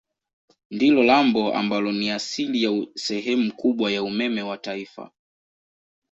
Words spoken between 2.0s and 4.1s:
asili ya sehemu kubwa ya